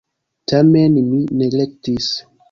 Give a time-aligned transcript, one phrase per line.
[0.51, 2.09] Tamen mi neglektis.